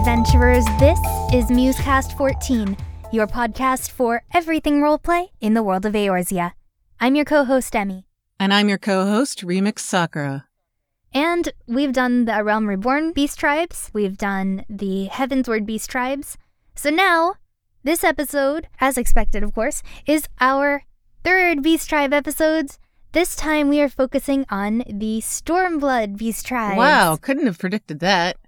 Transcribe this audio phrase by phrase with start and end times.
[0.00, 0.64] adventurers.
[0.78, 0.98] This
[1.30, 2.74] is Musecast 14,
[3.12, 6.52] your podcast for everything roleplay in the world of Eorzea.
[6.98, 8.06] I'm your co host, Emmy.
[8.38, 10.46] And I'm your co host, Remix Sakura.
[11.12, 16.38] And we've done the Realm Reborn Beast Tribes, we've done the Heavensward Beast Tribes.
[16.74, 17.34] So now,
[17.84, 20.84] this episode, as expected, of course, is our
[21.24, 22.78] third Beast Tribe episodes.
[23.12, 26.78] This time we are focusing on the Stormblood Beast Tribe.
[26.78, 28.38] Wow, couldn't have predicted that.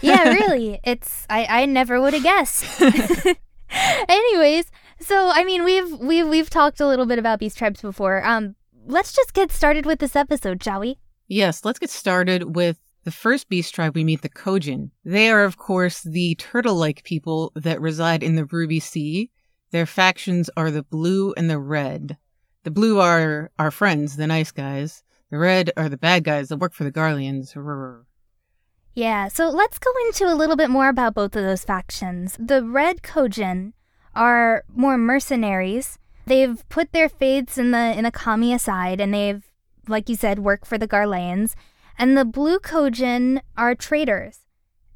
[0.00, 0.80] Yeah, really.
[0.84, 2.80] It's I, I never would have guessed.
[4.08, 4.70] Anyways,
[5.00, 8.24] so I mean we've we've we've talked a little bit about beast tribes before.
[8.24, 10.98] Um let's just get started with this episode, shall we?
[11.26, 14.90] Yes, let's get started with the first beast tribe we meet, the Kojin.
[15.04, 19.30] They are, of course, the turtle like people that reside in the Ruby Sea.
[19.70, 22.16] Their factions are the blue and the red.
[22.62, 25.02] The blue are our friends, the nice guys.
[25.30, 27.54] The red are the bad guys that work for the Garleans.
[28.94, 32.36] Yeah, so let's go into a little bit more about both of those factions.
[32.38, 33.72] The red Kojin
[34.14, 35.98] are more mercenaries.
[36.26, 39.44] They've put their faiths in the in the kami aside and they've,
[39.88, 41.54] like you said, work for the Garleans.
[41.98, 44.40] And the blue Kojin are traders.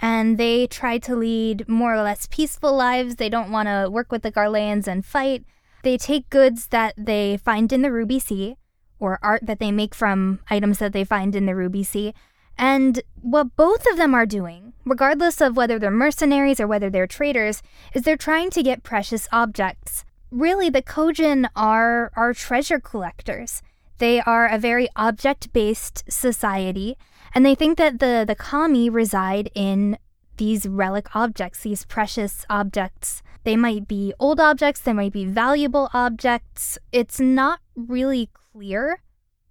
[0.01, 3.17] And they try to lead more or less peaceful lives.
[3.17, 5.45] They don't want to work with the Garleans and fight.
[5.83, 8.57] They take goods that they find in the Ruby Sea,
[9.01, 12.15] or art that they make from items that they find in the Ruby Sea.
[12.59, 17.07] And what both of them are doing, regardless of whether they're mercenaries or whether they're
[17.07, 17.63] traders,
[17.95, 20.05] is they're trying to get precious objects.
[20.31, 23.63] Really, the Kojin are, are treasure collectors.
[23.99, 26.97] They are a very object based society,
[27.35, 29.99] and they think that the, the kami reside in
[30.37, 35.89] these relic objects, these precious objects they might be old objects, they might be valuable
[35.95, 36.79] objects.
[36.93, 39.01] It's not really clear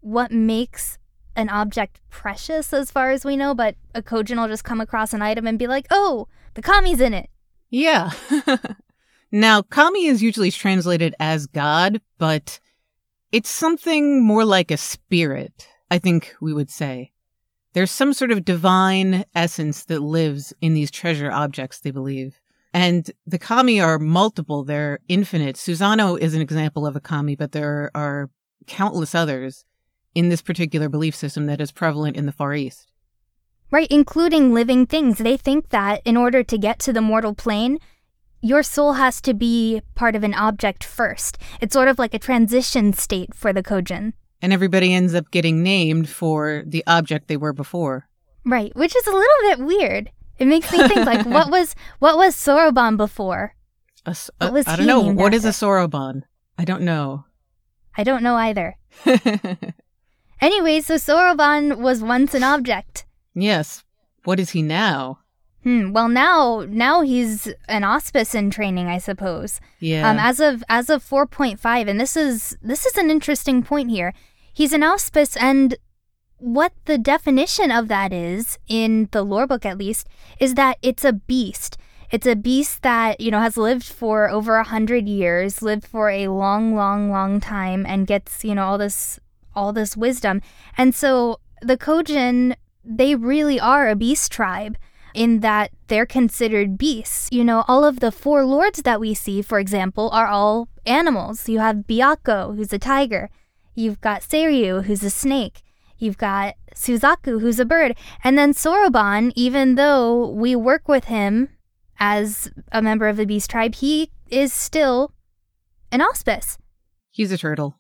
[0.02, 1.00] what makes
[1.38, 5.14] an object precious as far as we know, but a Kojin will just come across
[5.14, 7.30] an item and be like, oh, the Kami's in it.
[7.70, 8.12] Yeah.
[9.32, 12.60] now, Kami is usually translated as God, but
[13.32, 17.12] it's something more like a spirit, I think we would say.
[17.74, 22.40] There's some sort of divine essence that lives in these treasure objects, they believe.
[22.74, 25.56] And the kami are multiple, they're infinite.
[25.56, 28.32] Susano is an example of a kami, but there are
[28.66, 29.66] countless others
[30.18, 32.92] in this particular belief system that is prevalent in the Far East.
[33.70, 35.20] Right, including living things.
[35.20, 37.78] They think that in order to get to the mortal plane,
[38.42, 41.38] your soul has to be part of an object first.
[41.62, 44.14] It's sort of like a transition state for the Kojin.
[44.42, 48.08] And everybody ends up getting named for the object they were before.
[48.44, 50.10] Right, which is a little bit weird.
[50.40, 53.54] It makes me think like what was what was Soroban before?
[54.08, 55.14] A, a, what uh, was I don't know.
[55.14, 56.24] What is a Soroban?
[56.58, 57.26] I don't know.
[57.96, 58.78] I don't know either.
[60.42, 63.06] anyway, so Soroban was once an object.
[63.34, 63.84] Yes.
[64.24, 65.20] What is he now?
[65.64, 65.92] Hmm.
[65.92, 69.60] Well, now now he's an auspice in training, I suppose.
[69.80, 70.10] Yeah.
[70.10, 70.18] Um.
[70.18, 73.90] As of as of four point five, and this is this is an interesting point
[73.90, 74.14] here.
[74.54, 75.76] He's an auspice, and
[76.38, 80.08] what the definition of that is, in the lore book at least,
[80.40, 81.78] is that it's a beast.
[82.10, 86.10] It's a beast that, you know, has lived for over a hundred years, lived for
[86.10, 89.20] a long, long, long time, and gets, you know, all this
[89.58, 90.42] all this wisdom.
[90.78, 94.78] And so the Kojin, they really are a beast tribe
[95.14, 97.28] in that they're considered beasts.
[97.32, 101.50] You know, all of the four lords that we see, for example, are all animals.
[101.50, 103.30] You have Byakko, who's a tiger.
[103.74, 105.64] You've got Seiryu, who's a snake.
[105.98, 107.98] You've got Suzaku, who's a bird.
[108.24, 111.50] And then Soroban, even though we work with him
[112.00, 115.14] as a member of the beast tribe, he is still
[115.92, 116.60] an auspice.
[117.10, 117.80] He's a turtle.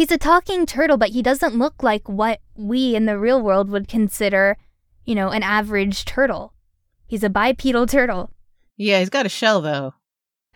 [0.00, 3.68] He's a talking turtle, but he doesn't look like what we in the real world
[3.68, 4.56] would consider,
[5.04, 6.54] you know, an average turtle.
[7.06, 8.30] He's a bipedal turtle.
[8.78, 9.92] Yeah, he's got a shell, though.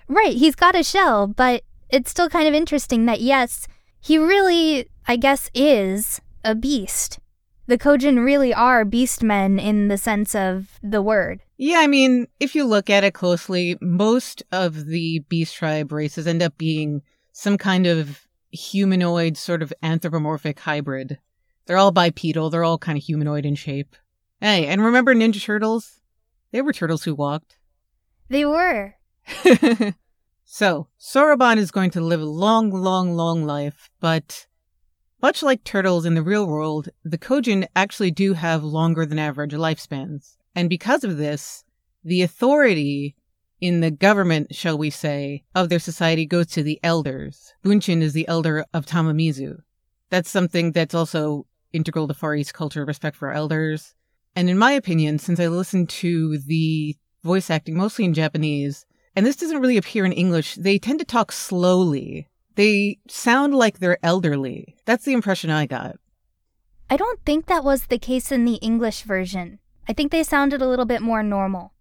[0.09, 3.69] Right, he's got a shell, but it's still kind of interesting that, yes,
[4.01, 7.19] he really, I guess, is a beast.
[7.67, 11.43] The Kojin really are beast men in the sense of the word.
[11.59, 16.27] Yeah, I mean, if you look at it closely, most of the beast tribe races
[16.27, 17.03] end up being
[17.33, 18.24] some kind of
[18.55, 21.19] humanoid, sort of anthropomorphic hybrid.
[21.67, 23.97] They're all bipedal, they're all kind of humanoid in shape.
[24.41, 26.01] Hey, and remember Ninja Turtles?
[26.51, 27.59] They were turtles who walked.
[28.29, 28.95] They were.
[30.45, 34.47] so, Soroban is going to live a long, long, long life, but
[35.23, 39.53] much like turtles in the real world, the Kojin actually do have longer than average
[39.53, 40.37] lifespans.
[40.55, 41.65] And because of this,
[42.05, 43.17] the authority
[43.65, 47.55] in the government, shall we say, of their society goes to the elders.
[47.65, 49.57] Bunshin is the elder of Tamamizu.
[50.11, 53.95] That's something that's also integral to Far East culture, respect for elders.
[54.37, 58.85] And in my opinion, since I listened to the voice acting mostly in Japanese,
[59.17, 62.29] and this doesn't really appear in English, they tend to talk slowly.
[62.57, 64.77] They sound like they're elderly.
[64.85, 65.97] That's the impression I got.
[66.91, 69.59] I don't think that was the case in the English version.
[69.89, 71.74] I think they sounded a little bit more normal.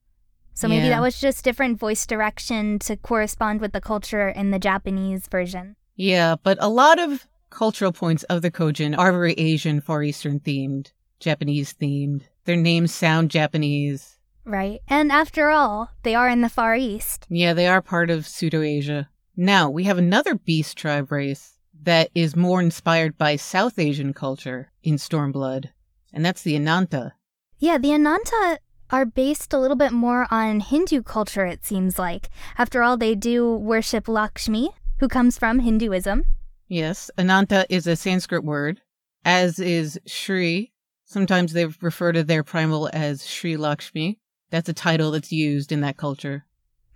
[0.53, 0.91] So maybe Yeah.
[0.91, 5.75] that was just different voice direction to correspond with the culture in the Japanese version.
[5.95, 10.39] Yeah, but a lot of cultural points of the Kojin are very Asian, Far Eastern
[10.39, 12.23] themed, Japanese themed.
[12.45, 14.17] Their names sound Japanese.
[14.45, 14.81] Right.
[14.87, 17.25] And after all, they are in the Far East.
[17.29, 19.09] Yeah, they are part of Pseudo Asia.
[19.37, 24.71] Now, we have another beast tribe race that is more inspired by South Asian culture
[24.83, 25.69] in Stormblood,
[26.13, 27.13] and that's the Ananta.
[27.57, 28.59] Yeah, the Ananta
[28.91, 32.29] are based a little bit more on Hindu culture, it seems like.
[32.57, 36.25] After all, they do worship Lakshmi, who comes from Hinduism.
[36.67, 38.81] Yes, Ananta is a Sanskrit word,
[39.25, 40.71] as is Shri.
[41.05, 44.19] Sometimes they refer to their primal as Shri Lakshmi.
[44.49, 46.45] That's a title that's used in that culture.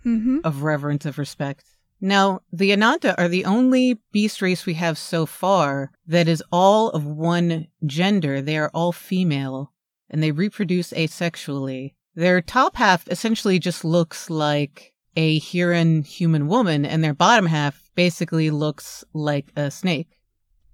[0.06, 0.38] Mm-hmm.
[0.44, 1.64] of reverence, of respect.
[2.00, 6.90] Now, the Ananta are the only beast race we have so far that is all
[6.90, 8.40] of one gender.
[8.40, 9.72] They are all female
[10.10, 11.94] and they reproduce asexually.
[12.14, 17.90] Their top half essentially just looks like a Hyuran human woman, and their bottom half
[17.94, 20.20] basically looks like a snake.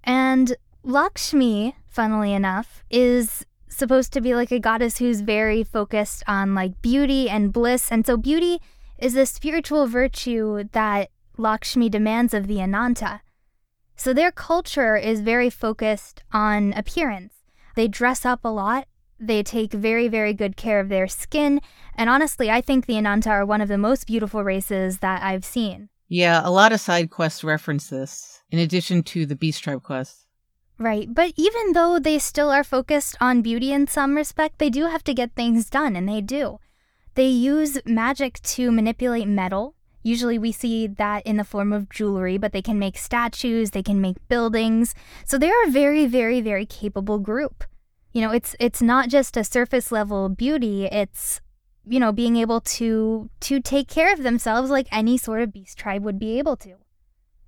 [0.03, 6.55] And Lakshmi, funnily enough, is supposed to be like a goddess who's very focused on
[6.55, 7.91] like beauty and bliss.
[7.91, 8.59] And so beauty
[8.97, 13.21] is a spiritual virtue that Lakshmi demands of the Ananta.
[13.97, 17.33] So their culture is very focused on appearance.
[17.75, 18.87] They dress up a lot.
[19.19, 21.61] They take very, very good care of their skin.
[21.95, 25.45] And honestly, I think the Ananta are one of the most beautiful races that I've
[25.45, 25.89] seen.
[26.07, 30.27] Yeah, a lot of side quests reference this, in addition to the beast tribe quests.
[30.77, 34.87] Right, but even though they still are focused on beauty in some respect, they do
[34.87, 36.59] have to get things done, and they do.
[37.15, 39.75] They use magic to manipulate metal.
[40.03, 43.81] Usually we see that in the form of jewelry, but they can make statues, they
[43.81, 44.93] can make buildings.
[45.25, 47.63] So they're a very, very, very capable group.
[48.15, 51.41] You know, it's it's not just a surface level beauty, it's
[51.85, 55.77] you know, being able to to take care of themselves like any sort of beast
[55.77, 56.75] tribe would be able to.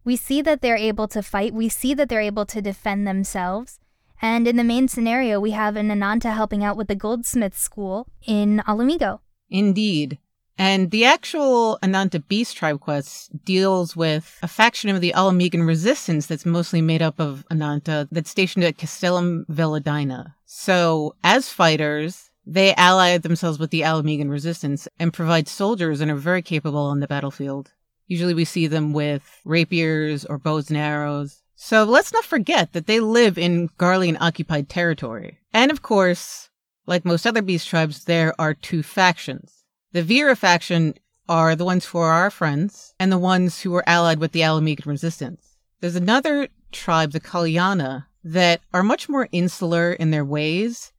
[0.04, 1.54] We see that they're able to fight.
[1.54, 3.80] We see that they're able to defend themselves.
[4.22, 8.08] And in the main scenario, we have an Ananta helping out with the goldsmith school
[8.26, 9.20] in Ala Mhigo.
[9.50, 10.18] Indeed.
[10.58, 15.68] And the actual Ananta Beast Tribe quest deals with a faction of the Ala Mhigan
[15.68, 20.34] resistance that's mostly made up of Ananta that's stationed at Castellum Velodyna.
[20.46, 26.10] So, as fighters, they ally themselves with the Ala Mhigan resistance and provide soldiers and
[26.10, 27.74] are very capable on the battlefield.
[28.08, 31.44] Usually we see them with rapiers or bows and arrows.
[31.56, 35.40] So let's not forget that they live in Garlean occupied territory.
[35.54, 36.50] And of course,
[36.86, 39.57] like most other beast tribes, there are two factions.
[39.94, 40.96] The Vira faction
[41.30, 44.44] are the ones who are our friends, and the ones who are allied with the
[44.44, 45.58] Ala Mhigan resistance.
[45.80, 50.92] There's another tribe, the Qalyana, that are much more insular in their ways,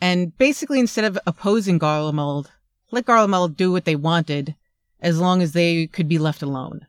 [0.00, 2.48] and basically instead of opposing Garlemald,
[2.90, 4.56] let Garlemald do what they wanted,
[5.00, 6.86] as long as they could be left alone.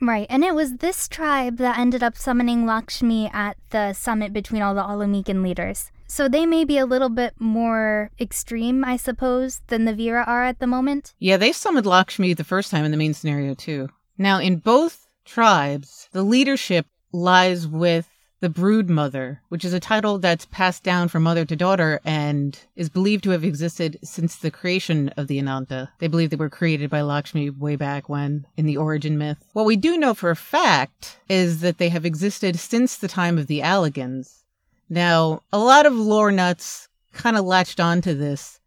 [0.00, 4.62] Right, and it was this tribe that ended up summoning Lakshmi at the summit between
[4.62, 5.90] all the Ala Mhigan leaders.
[6.06, 10.44] So they may be a little bit more extreme, I suppose, than the Vira are
[10.44, 11.14] at the moment.
[11.18, 13.88] Yeah, they summoned Lakshmi the first time in the main scenario, too.
[14.18, 18.08] Now, in both tribes, the leadership lies with
[18.40, 22.60] the Brood Mother, which is a title that's passed down from mother to daughter and
[22.76, 25.90] is believed to have existed since the creation of the Ananta.
[25.98, 29.38] They believe they were created by Lakshmi way back when in the origin myth.
[29.54, 33.38] What we do know for a fact is that they have existed since the time
[33.38, 34.43] of the Allagans.
[34.88, 38.60] Now, a lot of lore nuts kind of latched onto this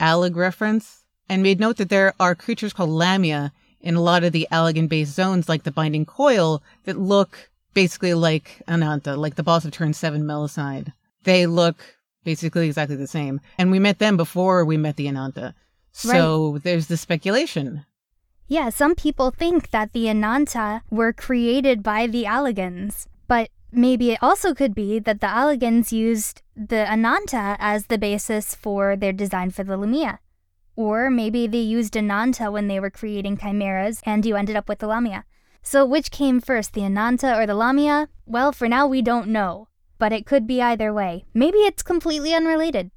[0.00, 4.32] Allag reference and made note that there are creatures called Lamia in a lot of
[4.32, 9.34] the Allagan based zones, like the Binding Coil, that look basically like uh, Ananta, like
[9.34, 10.92] the boss of turn 7 Melusine.
[11.24, 11.76] They look
[12.24, 13.40] basically exactly the same.
[13.58, 15.54] And we met them before we met the Ananta.
[15.92, 17.84] So there's the speculation.
[18.46, 23.13] Yeah, some people think that the Ananta were created by the Allagans, but
[23.76, 28.96] maybe it also could be that the Allagans used the Ananta as the basis for
[28.96, 30.20] their design for the Lamia.
[30.76, 34.80] Or maybe they used Ananta when they were creating chimeras and you ended up with
[34.80, 35.24] the Lamia.
[35.62, 38.08] So which came first, the Ananta or the Lamia?
[38.26, 41.24] Well, for now we don't know, but it could be either way.
[41.32, 42.90] Maybe it's completely unrelated.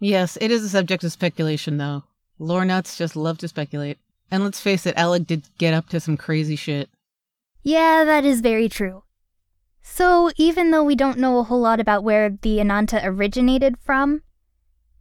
[0.00, 2.04] Yes, it is a subject of speculation, though.
[2.38, 3.98] Lore nuts just love to speculate.
[4.30, 6.90] And let's face it, Allag did get up to some crazy shit.
[7.62, 9.04] Yeah, that is very true.
[9.86, 14.22] So, even though we don't know a whole lot about where the Ananta originated from,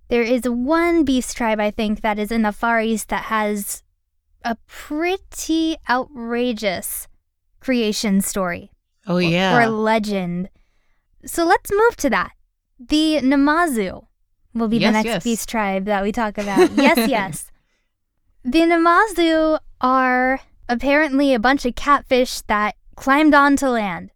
[0.09, 3.81] There is one beast tribe, I think, that is in the Far East that has
[4.43, 7.07] a pretty outrageous
[7.61, 8.69] creation story.
[9.07, 9.57] Oh, yeah.
[9.57, 10.49] Or legend.
[11.25, 12.31] So let's move to that.
[12.77, 14.05] The Namazu
[14.53, 15.23] will be Yes, the next yes.
[15.23, 16.71] beast tribe that we talk about.
[16.75, 17.51] yes, yes.
[18.43, 24.11] The Namazu are apparently a bunch of catfish that climbed onto land.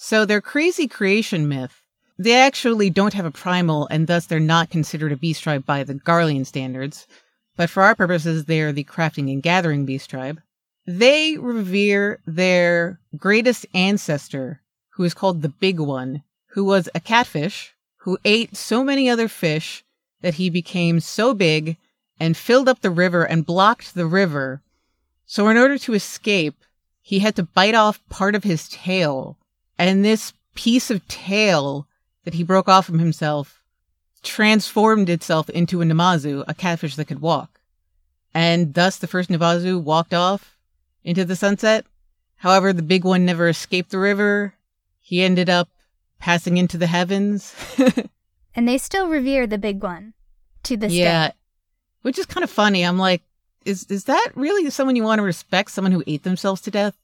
[0.00, 1.82] So their crazy creation myth,
[2.20, 5.82] they actually don't have a primal and thus they're not considered a beast tribe by
[5.82, 7.08] the Garlean standards.
[7.56, 10.40] But for our purposes, they're the crafting and gathering beast tribe.
[10.86, 17.74] They revere their greatest ancestor, who is called the Big One, who was a catfish
[17.96, 19.84] who ate so many other fish
[20.20, 21.76] that he became so big
[22.20, 24.62] and filled up the river and blocked the river.
[25.26, 26.54] So in order to escape,
[27.02, 29.36] he had to bite off part of his tail.
[29.78, 31.86] And this piece of tail
[32.24, 33.62] that he broke off from himself
[34.22, 37.60] transformed itself into a Namazu, a catfish that could walk.
[38.34, 40.56] And thus the first Namazu walked off
[41.04, 41.86] into the sunset.
[42.36, 44.54] However, the big one never escaped the river.
[45.00, 45.68] He ended up
[46.18, 47.54] passing into the heavens.
[48.58, 50.14] And they still revere the big one
[50.64, 51.28] to this yeah.
[51.28, 51.34] day.
[52.02, 52.82] Which is kind of funny.
[52.82, 53.22] I'm like,
[53.64, 55.70] is is that really someone you want to respect?
[55.70, 56.96] Someone who ate themselves to death?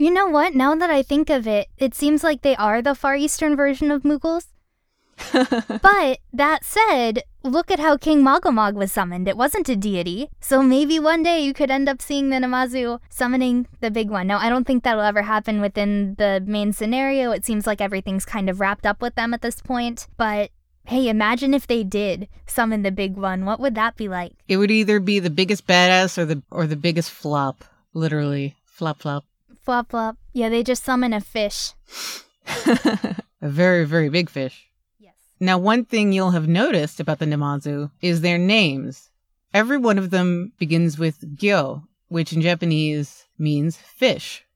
[0.00, 0.54] You know what?
[0.54, 3.90] Now that I think of it, it seems like they are the Far Eastern version
[3.90, 4.46] of Moogles.
[5.82, 9.26] But that said, look at how King Moggle Mog was summoned.
[9.26, 10.28] It wasn't a deity.
[10.40, 14.28] So maybe one day you could end up seeing the Namazu summoning the big one.
[14.28, 17.32] Now, I don't think that'll ever happen within the main scenario.
[17.32, 20.06] It seems like everything's kind of wrapped up with them at this point.
[20.16, 20.52] But
[20.86, 23.44] hey, imagine if they did summon the big one.
[23.44, 24.34] What would that be like?
[24.46, 27.64] It would either be the biggest badass or the or the biggest flop.
[27.92, 28.54] Literally.
[28.64, 29.24] Flop flop.
[29.68, 30.16] Flop, flop.
[30.32, 31.74] Yeah, they just summon a fish.
[32.66, 34.70] a very, very big fish.
[34.98, 35.12] Yes.
[35.40, 39.10] Now, one thing you'll have noticed about the Namazu is their names.
[39.52, 44.46] Every one of them begins with Gyo, which in Japanese means fish.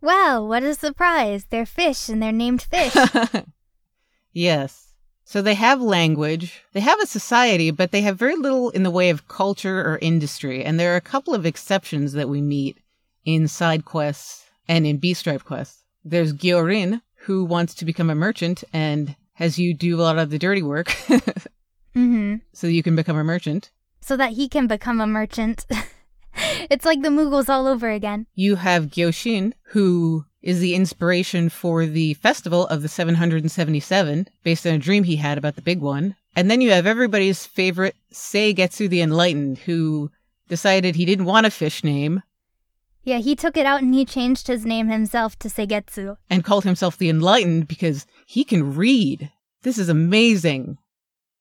[0.00, 1.44] Wow, what a surprise.
[1.50, 2.96] They're fish and they're named fish.
[4.32, 4.94] yes.
[5.26, 8.90] So they have language, they have a society, but they have very little in the
[8.90, 10.64] way of culture or industry.
[10.64, 12.78] And there are a couple of exceptions that we meet
[13.26, 15.84] in side quests and in beast tribe quests.
[16.04, 20.30] There's Gyorin, who wants to become a merchant and has you do a lot of
[20.30, 20.86] the dirty work
[21.96, 22.36] mm-hmm.
[22.52, 23.70] so you can become a merchant.
[24.00, 25.66] So that he can become a merchant.
[26.70, 28.26] it's like the Moogles all over again.
[28.34, 34.74] You have Gyoshin, who is the inspiration for the festival of the 777, based on
[34.74, 36.14] a dream he had about the big one.
[36.36, 40.12] And then you have everybody's favorite Seigetsu the Enlightened, who
[40.48, 42.22] decided he didn't want a fish name
[43.06, 46.16] Yeah, he took it out and he changed his name himself to Seigetsu.
[46.28, 49.30] and called himself the Enlightened because he can read.
[49.62, 50.78] This is amazing.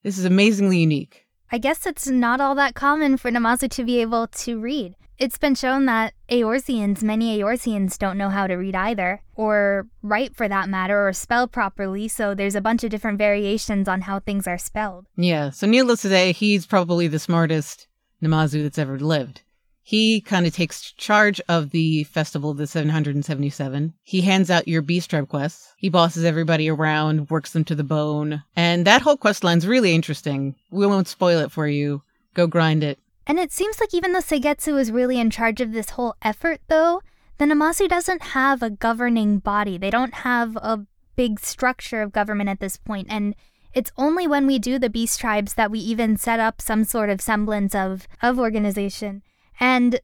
[0.04, 1.26] This is amazingly unique.
[1.52, 4.96] I guess it's not all that common for Namazu to be able to read.
[5.18, 10.36] It's been shown that Eorzeans, many Eorzeans don't know how to read either, or write
[10.36, 14.20] for that matter, or spell properly, so there's a bunch of different variations on how
[14.20, 15.08] things are spelled.
[15.16, 17.88] Yeah, so needless to say, he's probably the smartest
[18.22, 19.42] Namazu that's ever lived.
[19.88, 23.94] He kind of takes charge of the festival of the 777.
[24.02, 25.76] He hands out your beast tribe quests.
[25.78, 28.42] He bosses everybody around, works them to the bone.
[28.56, 30.56] And that whole quest line's really interesting.
[30.72, 32.02] We won't spoil it for you.
[32.34, 32.98] Go grind it.
[33.28, 36.62] And it seems like even though Seigetsu is really in charge of this whole effort,
[36.68, 37.04] though,
[37.38, 39.78] the Namazu doesn't have a governing body.
[39.78, 43.36] They don't have a big structure of government at this point, and
[43.76, 47.12] it's only when we do the beast tribes that we even set up some sort
[47.12, 49.22] of semblance of, of organization.
[49.60, 50.00] And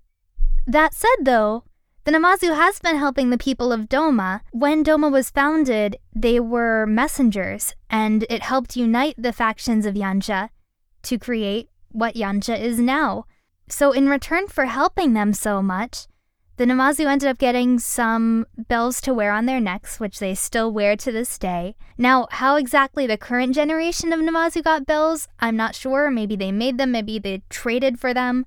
[0.66, 1.64] that said, though,
[2.04, 4.42] the Namazu has been helping the people of Doma.
[4.52, 10.50] When Doma was founded, they were messengers, and it helped unite the factions of Yanxia
[11.04, 13.26] to create what Yanxia is now.
[13.68, 16.08] So, in return for helping them so much,
[16.58, 20.72] the Namazu ended up getting some bells to wear on their necks, which they still
[20.72, 21.76] wear to this day.
[21.98, 26.12] Now, how exactly the current generation of Namazu got bells, I'm not sure.
[26.12, 28.46] Maybe they made them, maybe they traded for them.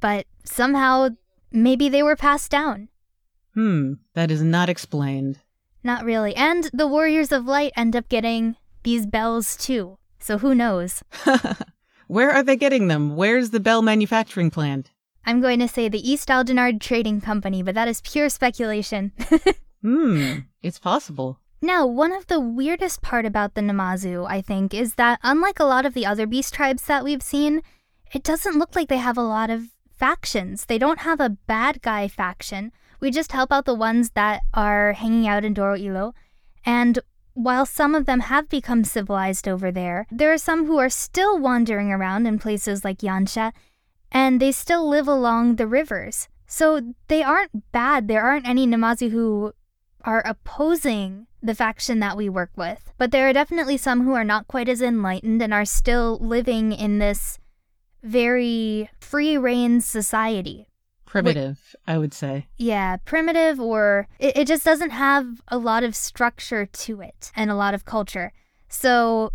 [0.00, 1.10] But somehow,
[1.52, 2.88] maybe they were passed down.
[3.54, 5.38] Hmm, that is not explained.
[5.82, 6.34] Not really.
[6.34, 9.98] And the Warriors of Light end up getting these bells too.
[10.18, 11.02] So who knows?
[12.06, 13.16] Where are they getting them?
[13.16, 14.90] Where's the bell manufacturing plant?
[15.26, 19.12] I'm going to say the East Aldenard Trading Company, but that is pure speculation.
[19.82, 21.40] Hmm, it's possible.
[21.60, 25.64] now, one of the weirdest part about the Namazu, I think, is that unlike a
[25.64, 27.60] lot of the other beast tribes that we've seen,
[28.14, 29.64] it doesn't look like they have a lot of
[29.96, 30.66] factions.
[30.66, 32.72] They don't have a bad guy faction.
[33.00, 36.14] We just help out the ones that are hanging out in Doro Iro.
[36.64, 36.98] And
[37.34, 41.38] while some of them have become civilized over there, there are some who are still
[41.38, 43.52] wandering around in places like Yanxia,
[44.10, 46.28] and they still live along the rivers.
[46.46, 48.06] So they aren't bad.
[48.06, 49.52] There aren't any Namazu who
[50.02, 52.92] are opposing the faction that we work with.
[52.96, 56.72] But there are definitely some who are not quite as enlightened and are still living
[56.72, 57.38] in this
[58.04, 60.68] very free reign society.
[61.06, 62.46] Primitive, I would say.
[62.56, 67.50] Yeah, primitive, or it, it just doesn't have a lot of structure to it and
[67.50, 68.32] a lot of culture.
[68.68, 69.32] So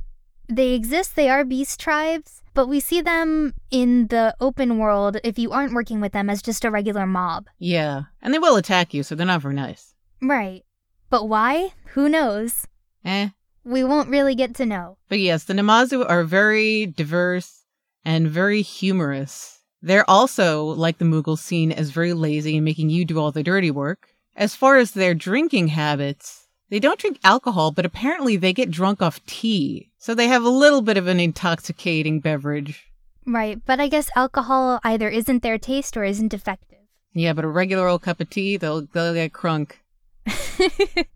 [0.49, 5.39] they exist, they are beast tribes, but we see them in the open world if
[5.39, 7.47] you aren't working with them as just a regular mob.
[7.57, 9.95] Yeah, and they will attack you, so they're not very nice.
[10.21, 10.65] Right.
[11.09, 11.73] But why?
[11.93, 12.67] Who knows?
[13.05, 13.29] Eh.
[13.63, 14.97] We won't really get to know.
[15.07, 17.58] But yes, the Namazu are very diverse
[18.03, 19.59] and very humorous.
[19.81, 23.43] They're also, like the Moogles, seen as very lazy and making you do all the
[23.43, 24.07] dirty work.
[24.35, 29.01] As far as their drinking habits, they don't drink alcohol, but apparently they get drunk
[29.01, 29.91] off tea.
[29.97, 32.91] So they have a little bit of an intoxicating beverage.
[33.25, 36.79] Right, but I guess alcohol either isn't their taste or isn't effective.
[37.13, 39.73] Yeah, but a regular old cup of tea, they'll they'll get crunk.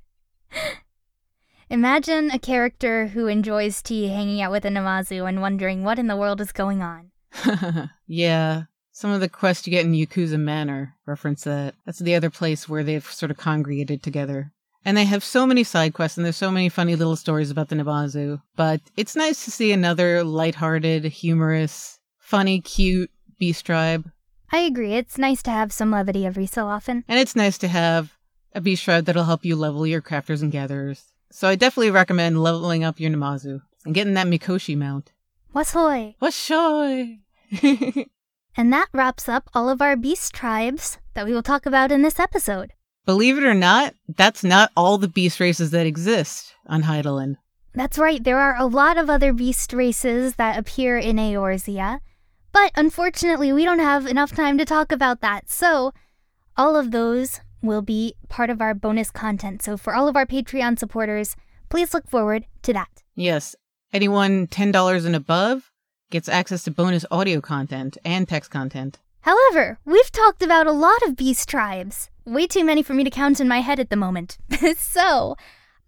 [1.70, 6.08] Imagine a character who enjoys tea hanging out with a Namazu and wondering what in
[6.08, 7.12] the world is going on.
[8.08, 8.64] yeah.
[8.92, 11.76] Some of the quests you get in Yuzuka Manor reference that.
[11.86, 14.52] That's the other place where they've sort of congregated together.
[14.86, 17.70] And they have so many side quests and there's so many funny little stories about
[17.70, 18.42] the Namazu.
[18.56, 24.12] But it's nice to see another lighthearted, humorous, funny, cute beast tribe.
[24.52, 24.94] I agree.
[24.94, 27.04] It's nice to have some levity every so often.
[27.08, 28.18] And it's nice to have
[28.54, 31.13] a beast tribe that'll help you level your crafters and gatherers.
[31.36, 35.14] So I definitely recommend leveling up your Namazu and getting that Mikoshi mount.
[35.56, 36.14] Washoy!
[36.22, 37.22] Washoy!
[38.56, 42.04] and that wraps up all of our beast tribes that we will talk about in
[42.04, 42.74] this episode.
[43.08, 47.38] Believe it or not, that's not all the beast races that exist on Hydaelyn.
[47.74, 52.00] That's right, there are a lot of other beast races that appear in Eorzea,
[52.52, 55.94] but unfortunately, we don't have enough time to talk about that, so
[56.56, 59.64] all of those will be part of our bonus content.
[59.64, 61.36] So for all of our Patreon supporters,
[61.70, 63.04] please look forward to that.
[63.16, 63.56] Yes,
[63.92, 65.72] anyone $10 and above
[66.12, 69.00] gets access to bonus audio content and text content.
[69.22, 72.10] However, we've talked about a lot of beast tribes.
[72.26, 74.38] Way too many for me to count in my head at the moment.
[74.78, 75.36] so,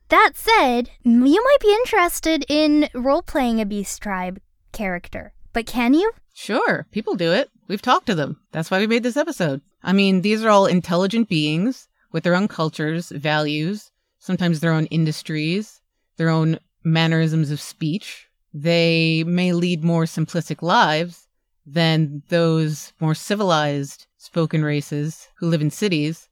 [0.10, 4.40] that said, you might be interested in role playing a beast tribe
[4.72, 5.34] character.
[5.52, 6.12] But can you?
[6.34, 7.50] Sure, people do it.
[7.68, 8.40] We've talked to them.
[8.52, 9.62] That's why we made this episode.
[9.86, 14.88] I mean, these are all intelligent beings with their own cultures, values, sometimes their own
[14.88, 15.80] industries,
[16.18, 21.28] their own mannerisms of speech, they may lead more simplistic lives
[21.68, 26.30] than those more civilized spoken races who live in cities,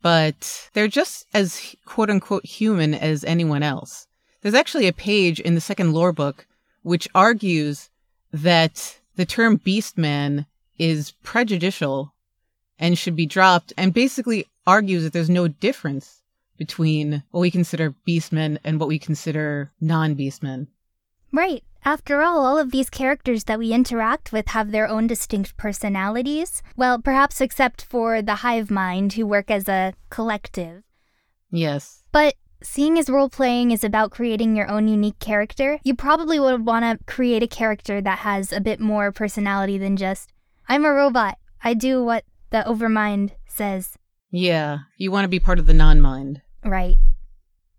[0.00, 4.06] but they're just as quote unquote human as anyone else.
[4.40, 6.46] There's actually a page in the second lore book
[6.82, 7.90] which argues
[8.32, 10.46] that the term beastman
[10.78, 12.13] is prejudicial
[12.78, 16.22] and should be dropped and basically argues that there's no difference
[16.56, 20.66] between what we consider beastmen and what we consider non beastmen.
[21.32, 21.64] Right.
[21.84, 26.62] After all, all of these characters that we interact with have their own distinct personalities.
[26.76, 30.82] Well, perhaps except for the hive mind, who work as a collective.
[31.50, 32.02] Yes.
[32.10, 36.64] But seeing as role playing is about creating your own unique character, you probably would
[36.64, 40.32] want to create a character that has a bit more personality than just,
[40.68, 41.36] I'm a robot.
[41.62, 43.98] I do what the overmind says.
[44.30, 46.40] Yeah, you want to be part of the non mind.
[46.64, 46.96] Right.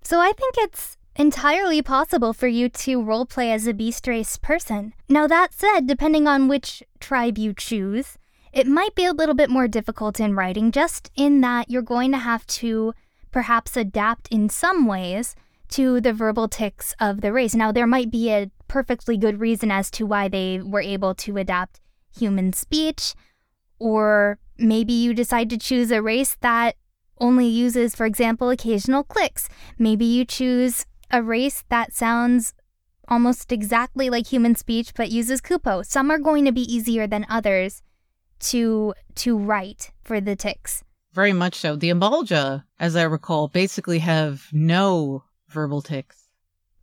[0.02, 4.94] So I think it's entirely possible for you to roleplay as a beast race person.
[5.08, 8.18] Now, that said, depending on which tribe you choose,
[8.52, 12.12] it might be a little bit more difficult in writing, just in that you're going
[12.12, 12.94] to have to
[13.32, 15.38] perhaps adapt in some ways
[15.70, 17.56] to the verbal tics of the race.
[17.56, 21.38] Now, there might be a perfectly good reason as to why they were able to
[21.38, 21.80] adapt
[22.18, 23.14] human speech,
[23.80, 26.76] or maybe you decide to choose a race that
[27.20, 29.48] only uses, for example, occasional clicks.
[29.78, 32.54] Maybe you choose a race that sounds
[33.08, 35.86] almost exactly like human speech but uses Kupo.
[35.86, 37.82] Some are going to be easier than others
[38.40, 40.84] to to write for the tics.
[41.14, 41.76] Very much so.
[41.78, 46.28] The Amalj'aa, as I recall, basically have no verbal tics.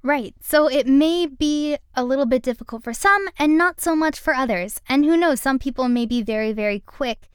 [0.03, 0.35] Right.
[0.41, 4.35] So it may be a little bit difficult for some and not so much for
[4.35, 4.81] others.
[4.89, 7.29] And who knows, some people may be very, very quick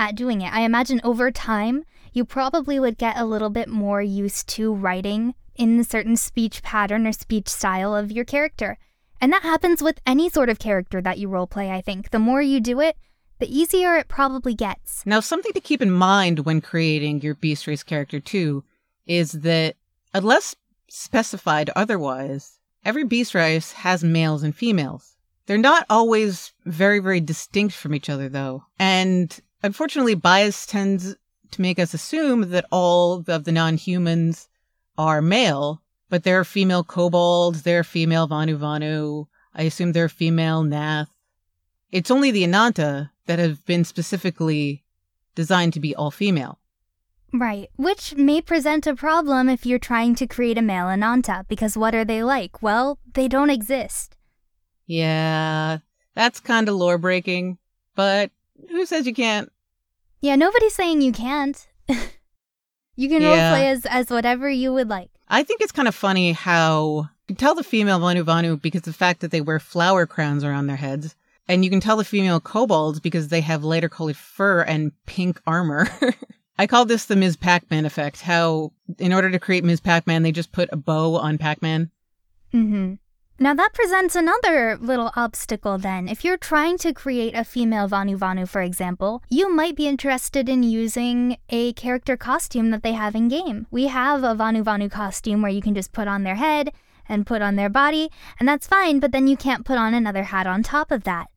[0.00, 0.52] at doing it.
[0.52, 5.34] I imagine over time, you probably would get a little bit more used to writing
[5.54, 8.78] in a certain speech pattern or speech style of your character.
[9.20, 12.10] And that happens with any sort of character that you roleplay, I think.
[12.10, 12.96] The more you do it,
[13.38, 15.04] the easier it probably gets.
[15.06, 18.64] Now, something to keep in mind when creating your Beast Race character, too,
[19.06, 19.76] is that
[20.12, 20.56] unless
[20.90, 22.58] specified otherwise.
[22.84, 25.16] Every beast race has males and females.
[25.46, 28.64] They're not always very, very distinct from each other, though.
[28.78, 31.16] And unfortunately, bias tends
[31.50, 34.48] to make us assume that all of the non humans
[34.96, 39.26] are male, but there are female kobolds, there are female Vanu Vanu.
[39.54, 41.08] I assume there are female Gnath.
[41.90, 44.84] It's only the Ananta that have been specifically
[45.34, 46.58] designed to be all female.
[47.32, 51.76] Right, which may present a problem if you're trying to create a male Ananta, because
[51.76, 52.60] what are they like?
[52.62, 54.16] Well, they don't exist.
[54.86, 55.78] Yeah,
[56.14, 57.58] that's kind of lore breaking,
[57.94, 58.32] but
[58.68, 59.50] who says you can't?
[60.20, 61.66] Yeah, nobody's saying you can't.
[61.88, 63.54] you can Yeah.
[63.54, 65.10] roleplay as, as whatever you would like.
[65.28, 68.82] I think it's kind of funny how you can tell the female Vanu Vanu because
[68.82, 71.14] the fact that they wear flower crowns around their heads.
[71.48, 75.40] And you can tell the female kobolds because they have lighter colored fur and pink
[75.46, 75.88] armor.
[76.58, 77.36] I call this the Ms.
[77.36, 78.20] Pac Man effect.
[78.20, 79.80] How, in order to create Ms.
[79.80, 81.90] Pac Man, they just put a bow on Pac Man.
[82.54, 82.94] Mm-hmm.
[83.42, 86.08] Now that presents another little obstacle then.
[86.08, 90.46] If you're trying to create a female Vanu Vanu, for example, you might be interested
[90.46, 93.66] in using a character costume that they have in game.
[93.70, 96.74] We have a Vanu Vanu costume where you can just put on their head
[97.08, 100.24] and put on their body, and that's fine, but then you can't put on another
[100.24, 101.28] hat on top of that.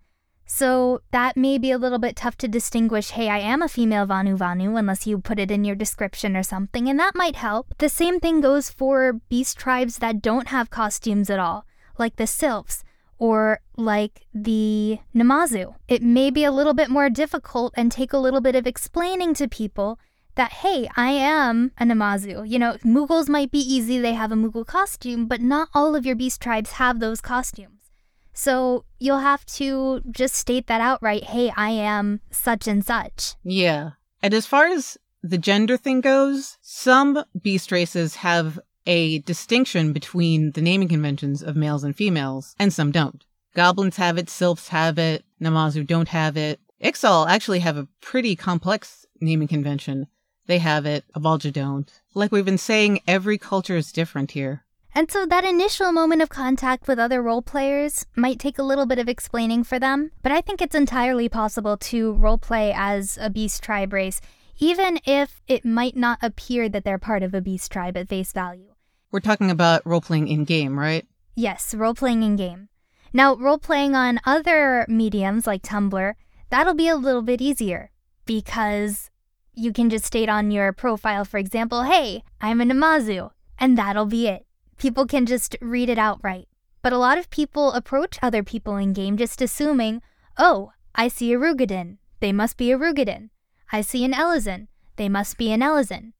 [0.45, 4.05] So that may be a little bit tough to distinguish, hey, I am a female
[4.05, 7.73] Vanu Vanu, unless you put it in your description or something, and that might help.
[7.77, 11.65] The same thing goes for beast tribes that don't have costumes at all,
[11.97, 12.83] like the Sylphs
[13.17, 15.75] or like the Namazu.
[15.87, 19.33] It may be a little bit more difficult and take a little bit of explaining
[19.35, 19.99] to people
[20.35, 22.49] that, hey, I am a Namazu.
[22.49, 26.05] You know, Moogles might be easy, they have a Moogle costume, but not all of
[26.05, 27.91] your beast tribes have those costumes.
[28.33, 31.25] So you'll have to just state that outright.
[31.25, 33.35] Hey, I am such and such.
[33.43, 33.91] Yeah.
[34.23, 40.51] And as far as the gender thing goes, some beast races have a distinction between
[40.51, 43.23] the naming conventions of males and females, and some don't.
[43.55, 46.59] Goblins have it, sylphs have it, Namazu don't have it.
[46.83, 50.07] Ixal actually have a pretty complex naming convention.
[50.47, 51.91] They have it, Amalj'aa don't.
[52.13, 54.65] Like we've been saying, every culture is different here.
[54.95, 58.85] And so that initial moment of contact with other role players might take a little
[58.85, 63.29] bit of explaining for them, but I think it's entirely possible to roleplay as a
[63.29, 64.21] beast tribe race,
[64.59, 68.33] even if it might not appear that they're part of a beast tribe at face
[68.33, 68.72] value.
[69.13, 71.05] We're talking about role playing in game, right?
[71.35, 72.69] Yes, role playing in game.
[73.13, 76.15] Now, role playing on other mediums like Tumblr,
[76.49, 77.91] that'll be a little bit easier
[78.25, 79.11] because
[79.53, 84.07] you can just state on your profile, for example, hey, I'm a Namazu, and that'll
[84.07, 84.47] be it.
[84.79, 86.47] People can just read it outright.
[86.81, 90.01] But a lot of people approach other people in game just assuming,
[90.39, 91.97] oh, I see a Roegadyn.
[92.19, 93.29] They must be a Roegadyn.
[93.71, 94.69] I see an Elezen.
[94.95, 96.13] They must be an Elezen.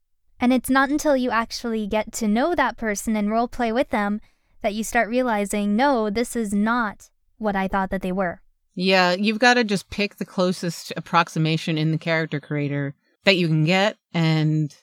[0.44, 3.92] And it's not until you actually get to know that person and role play with
[3.92, 4.20] them
[4.62, 8.42] that you start realizing, no, this is not what I thought that they were.
[8.76, 13.48] Yeah, you've got to just pick the closest approximation in the character creator that you
[13.48, 14.76] can get and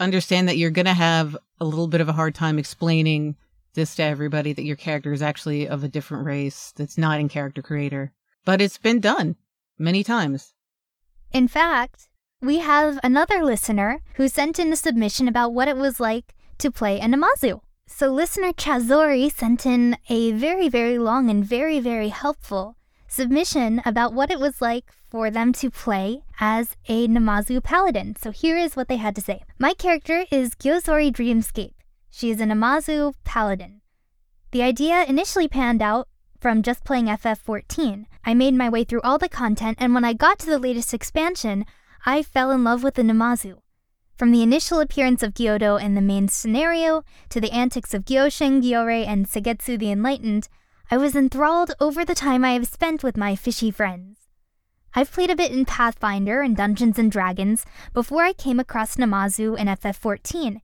[0.00, 3.36] understand that you're going to have a little bit of a hard time explaining
[3.74, 7.28] this to everybody that your character is actually of a different race that's not in
[7.28, 8.14] character creator.
[8.46, 9.36] But it's been done
[9.78, 10.54] many times.
[11.32, 12.08] In fact,
[12.42, 16.72] we have another listener who sent in a submission about what it was like to
[16.72, 17.60] play a Namazu.
[17.86, 22.76] So, listener Chazori sent in a very, very long and very, very helpful
[23.06, 28.16] submission about what it was like for them to play as a Namazu paladin.
[28.16, 31.74] So, here is what they had to say My character is Gyozori Dreamscape.
[32.10, 33.82] She is a Namazu paladin.
[34.50, 36.08] The idea initially panned out
[36.40, 38.06] from just playing FF14.
[38.24, 40.92] I made my way through all the content, and when I got to the latest
[40.92, 41.66] expansion,
[42.04, 43.58] I fell in love with the Namazu.
[44.16, 48.60] From the initial appearance of Gyodo in the main scenario to the antics of Gyoshin,
[48.60, 50.48] Gyore, and Seigetsu the Enlightened,
[50.90, 54.18] I was enthralled over the time I have spent with my fishy friends.
[54.96, 59.56] I've played a bit in Pathfinder and Dungeons and Dragons before I came across Namazu
[59.56, 60.60] in FF14,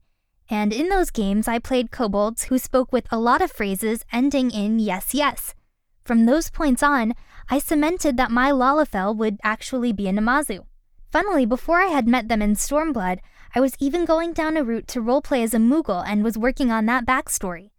[0.49, 4.51] and in those games I played kobolds who spoke with a lot of phrases ending
[4.51, 5.55] in yes, yes.
[6.03, 7.13] From those points on,
[7.49, 10.65] I cemented that my Lalafell would actually be a Namazu.
[11.11, 13.19] Funnily, before I had met them in Stormblood,
[13.55, 16.71] I was even going down a route to roleplay as a Moogle and was working
[16.71, 17.71] on that backstory.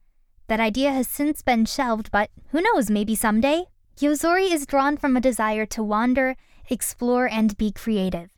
[0.49, 3.67] That idea has since been shelved, but who knows, maybe someday?
[3.97, 6.37] Gyozori is drawn from a desire to wander,
[6.69, 8.31] explore, and be creative.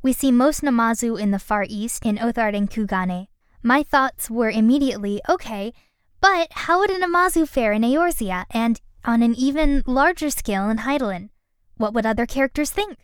[0.00, 3.26] We see most Namazu in the Far East, in Othard and Kugane.
[3.64, 5.72] My thoughts were immediately, okay,
[6.20, 10.78] but how would a Namazu fare in Eorzea, and on an even larger scale in
[10.78, 11.30] Hydaelyn?
[11.78, 12.96] What would other characters think?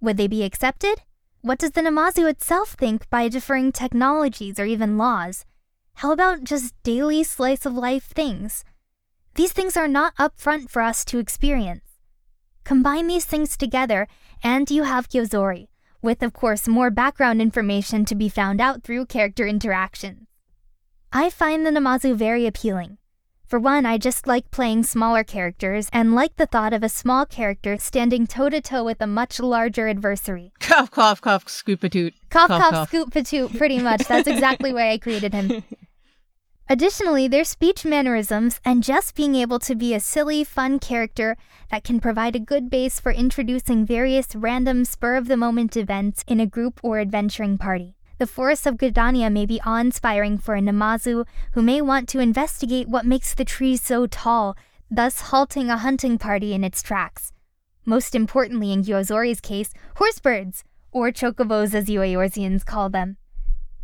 [0.00, 1.02] Would they be accepted?
[1.40, 5.44] What does the Namazu itself think by differing technologies or even laws?
[5.94, 8.64] How about just daily slice of life things?
[9.34, 11.82] These things are not upfront for us to experience.
[12.64, 14.06] Combine these things together,
[14.42, 15.68] and you have Gyozori,
[16.02, 20.26] with, of course, more background information to be found out through character interactions.
[21.12, 22.98] I find the Namazu very appealing.
[23.48, 27.24] For one, I just like playing smaller characters and like the thought of a small
[27.24, 30.52] character standing toe to toe with a much larger adversary.
[30.60, 32.12] Cough, cough, cough, scoop a toot.
[32.28, 32.88] Cough, cough, cough.
[32.88, 34.04] scoop a toot, pretty much.
[34.06, 35.64] That's exactly why I created him.
[36.68, 41.34] Additionally, their speech mannerisms and just being able to be a silly, fun character
[41.70, 46.22] that can provide a good base for introducing various random spur of the moment events
[46.28, 47.97] in a group or adventuring party.
[48.18, 52.88] The forests of Gridania may be awe-inspiring for a Namazu who may want to investigate
[52.88, 54.56] what makes the trees so tall,
[54.90, 57.32] thus halting a hunting party in its tracks.
[57.84, 63.18] Most importantly in Gyozori's case, horsebirds, or chocobos as you Eorzeans call them.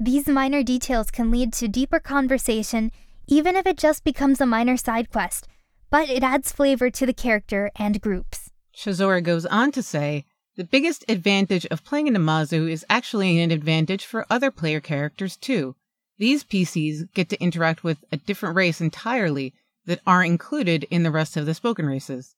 [0.01, 2.91] These minor details can lead to deeper conversation
[3.27, 5.47] even if it just becomes a minor side quest,
[5.91, 8.51] but it adds flavor to the character and groups.
[8.77, 10.25] Chizori goes on to say,
[10.57, 15.37] the biggest advantage of playing a Namazu is actually an advantage for other player characters
[15.37, 15.75] too.
[16.19, 19.53] These PCs get to interact with a different race entirely
[19.87, 22.37] that aren't included in the rest of the spoken races.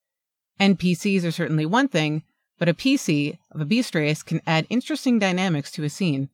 [0.59, 2.23] NPCs are certainly one thing,
[2.59, 6.31] but a PC of a beast race can add interesting dynamics to a scene.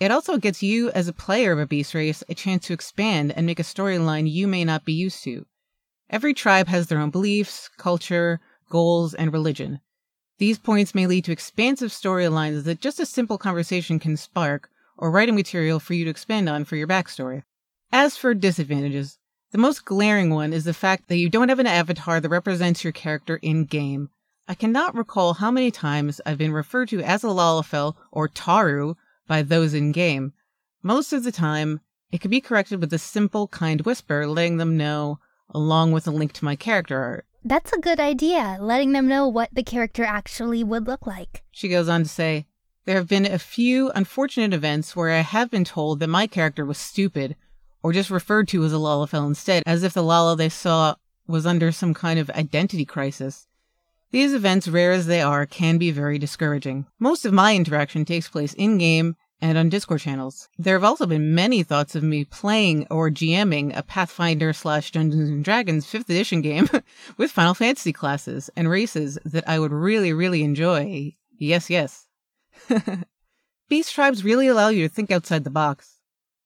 [0.00, 3.32] It also gets you, as a player of a beast race, a chance to expand
[3.32, 5.44] and make a storyline you may not be used to.
[6.08, 9.80] Every tribe has their own beliefs, culture, goals, and religion.
[10.38, 15.10] These points may lead to expansive storylines that just a simple conversation can spark, or
[15.10, 17.42] writing material for you to expand on for your backstory.
[17.92, 19.18] As for disadvantages,
[19.50, 22.82] the most glaring one is the fact that you don't have an avatar that represents
[22.82, 24.10] your character in game.
[24.48, 28.96] I cannot recall how many times I've been referred to as a Lalafell or Taru
[29.26, 30.32] by those in game.
[30.82, 34.76] Most of the time, it can be corrected with a simple, kind whisper letting them
[34.76, 35.18] know,
[35.50, 37.26] along with a link to my character art.
[37.44, 41.42] That's a good idea, letting them know what the character actually would look like.
[41.50, 42.46] She goes on to say,
[42.84, 46.64] There have been a few unfortunate events where I have been told that my character
[46.64, 47.34] was stupid,
[47.82, 50.94] or just referred to as a Lalafell instead, as if the Lala they saw
[51.26, 53.48] was under some kind of identity crisis.
[54.12, 56.86] These events, rare as they are, can be very discouraging.
[57.00, 60.48] Most of my interaction takes place in game and on Discord channels.
[60.56, 65.28] There have also been many thoughts of me playing or GMing a Pathfinder slash Dungeons
[65.28, 66.68] and Dragons 5th edition game
[67.16, 71.16] with Final Fantasy classes and races that I would really, really enjoy.
[71.36, 72.06] Yes, yes.
[73.68, 75.98] Beast tribes really allow you to think outside the box.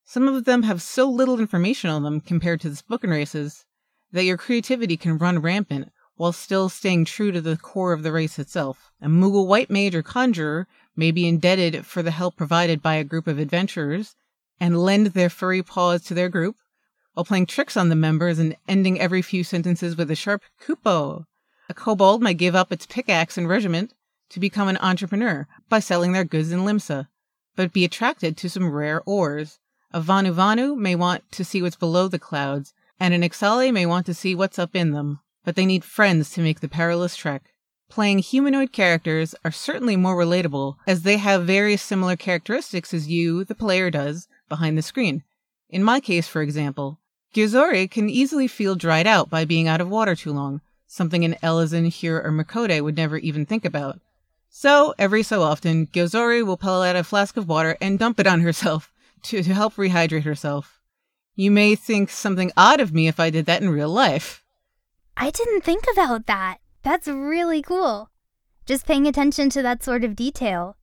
[0.05, 3.67] Some of them have so little information on them compared to the spoken races
[4.13, 8.13] that your creativity can run rampant while still staying true to the core of the
[8.13, 8.91] race itself.
[9.03, 13.05] A Moogle White Mage or Conjurer may be indebted for the help provided by a
[13.05, 14.17] group of adventurers
[14.59, 16.57] and lend their furry paws to their group
[17.15, 21.25] while playing tricks on the members and ending every few sentences with a sharp kupo.
[21.69, 23.93] A kobold might give up its pickaxe and regiment
[24.31, 27.09] to become an entrepreneur by selling their goods in Limsa,
[27.55, 29.59] but be attracted to some rare ores.
[29.93, 33.87] A Vanu Vanu may want to see what's below the clouds, and an Ixali may
[33.87, 37.17] want to see what's up in them, but they need friends to make the perilous
[37.17, 37.53] trek.
[37.89, 43.45] Playing humanoid characters are certainly more relatable as they have very similar characteristics as you,
[43.45, 45.23] the player, does behind the screen.
[45.69, 46.99] In my case, for example,
[47.35, 51.37] Gyozori can easily feel dried out by being out of water too long, something an
[51.43, 54.01] Elezen, Hyur, or Miqo'te would never even think about.
[54.49, 58.27] So, every so often, Gyozori will pull out a flask of water and dump it
[58.27, 58.93] on herself
[59.25, 60.81] to, to help rehydrate herself.
[61.35, 64.43] You may think something odd of me if I did that in real life.
[65.17, 66.59] I didn't think about that.
[66.87, 68.11] That's really cool.
[68.65, 70.77] Just paying attention to that sort of detail,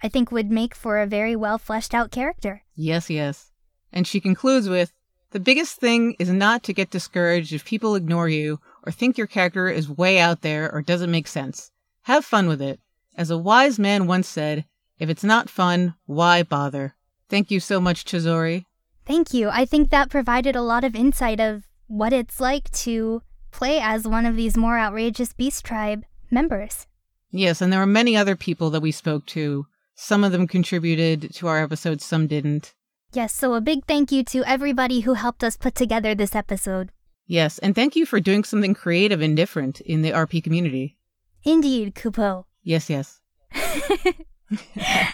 [0.00, 2.62] I think would make for a very well fleshed out character.
[2.76, 3.50] Yes, yes.
[3.92, 4.92] And she concludes with
[5.32, 9.26] The biggest thing is not to get discouraged if people ignore you or think your
[9.26, 11.72] character is way out there or doesn't make sense.
[12.02, 12.78] Have fun with it.
[13.16, 14.66] As a wise man once said,
[15.00, 16.94] if it's not fun, why bother?
[17.28, 18.66] Thank you so much, Chizori.
[19.04, 19.48] Thank you.
[19.48, 24.06] I think that provided a lot of insight of what it's like to play as
[24.06, 26.86] one of these more outrageous Beast Tribe members.
[27.30, 29.66] Yes, and there were many other people that we spoke to.
[29.94, 32.74] Some of them contributed to our episodes, some didn't.
[33.12, 36.90] Yes, so a big thank you to everybody who helped us put together this episode.
[37.26, 40.96] Yes, and thank you for doing something creative and different in the RP community.
[41.44, 42.44] Indeed, Kupo.
[42.62, 43.20] Yes, yes.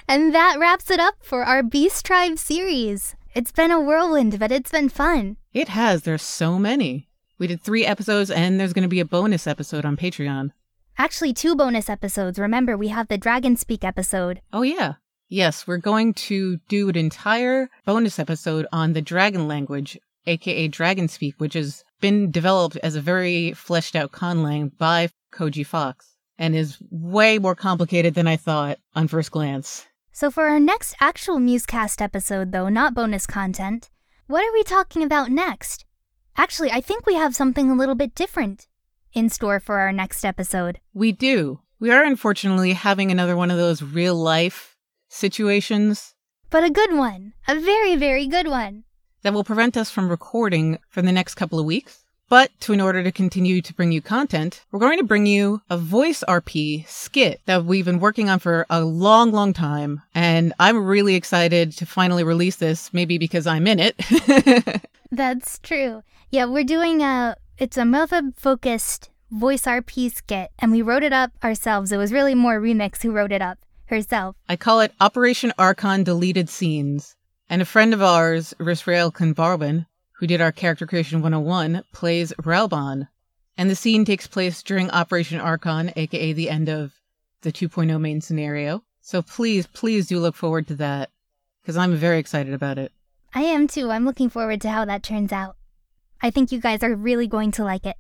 [0.09, 3.15] and that wraps it up for our Beast Tribe series.
[3.35, 5.37] It's been a whirlwind, but it's been fun.
[5.53, 6.03] It has.
[6.03, 7.06] There's so many.
[7.39, 10.53] We did three episodes, and there's going to be a bonus episode on Patreon.
[10.99, 12.39] Actually, two bonus episodes.
[12.39, 14.41] Remember, we have the Dragon Speak episode.
[14.53, 14.95] Oh, yeah.
[15.29, 21.09] Yes, we're going to do an entire bonus episode on the dragon language, aka Dragon
[21.09, 26.55] Speak, which has been developed as a very fleshed out conlang by Koji Fox and
[26.55, 29.87] is way more complicated than I thought on first glance.
[30.13, 33.91] So, for our next actual Musecast episode, though, not bonus content,
[34.29, 35.86] what are we talking about next?
[36.39, 38.67] Actually, I think we have something a little bit different
[39.15, 40.81] in store for our next episode.
[40.93, 41.61] We do.
[41.81, 44.77] We are unfortunately having another one of those real life
[45.09, 46.15] situations.
[46.51, 47.33] But a good one.
[47.49, 48.85] A very, very good one.
[49.23, 52.05] That will prevent us from recording for the next couple of weeks.
[52.29, 55.63] But to in order to continue to bring you content, we're going to bring you
[55.71, 60.03] a voice RP skit that we've been working on for a long, long time.
[60.13, 64.83] And I'm really excited to finally release this, maybe because I'm in it.
[65.13, 66.03] That's true.
[66.31, 71.13] Yeah, we're doing a it's a mother focused voice RP skit and we wrote it
[71.13, 71.93] up ourselves.
[71.93, 74.35] It was really more Remix who wrote it up herself.
[74.49, 77.15] I call it Operation Archon Deleted Scenes.
[77.49, 79.87] And a friend of ours, Risrael Kanbarbin,
[80.19, 83.09] who did our character creation 101, plays Raubahn.
[83.57, 86.93] And the scene takes place during Operation Archon, aka the end of
[87.43, 88.83] the 2.0 main scenario.
[89.01, 91.11] So please, please do look forward to that,
[91.63, 92.93] because I'm very excited about it.
[93.35, 93.91] I am too.
[93.91, 95.57] I'm looking forward to how that turns out.
[96.23, 97.97] I think you guys are really going to like it.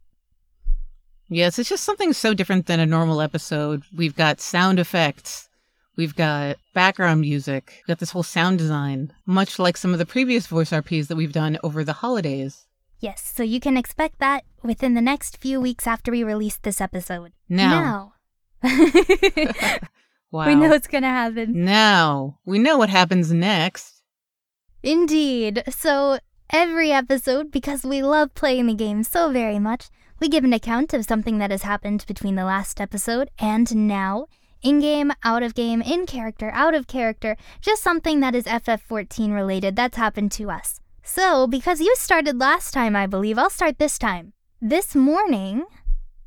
[1.28, 3.82] Yes, it's just something so different than a normal episode.
[3.94, 5.48] We've got sound effects,
[5.96, 7.72] We've got background music.
[7.78, 11.16] We've got this whole sound design, much like some of the previous voice RPs that
[11.16, 12.66] we've done over the holidays.
[13.00, 16.80] Yes, so you can expect that within the next few weeks after we release this
[16.80, 17.32] episode.
[17.48, 18.12] Now.
[18.62, 18.70] Now.
[18.70, 19.78] Wow.
[20.46, 21.64] We know it's going to happen.
[21.64, 24.02] Now, we know what happens next.
[24.82, 25.62] Indeed.
[25.70, 26.18] So,
[26.50, 29.88] every episode, because we love playing the game so very much,
[30.20, 34.26] we give an account of something that has happened between the last episode and now.
[34.62, 39.32] In game, out of game, in character, out of character, just something that is FF14
[39.34, 40.80] related that's happened to us.
[41.02, 44.32] So, because you started last time, I believe, I'll start this time.
[44.60, 45.66] This morning,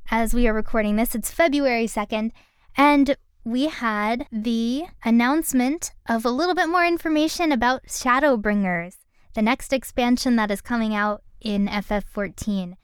[0.09, 2.31] as we are recording this, it's February 2nd,
[2.77, 8.97] and we had the announcement of a little bit more information about Shadowbringers,
[9.33, 12.75] the next expansion that is coming out in FF14.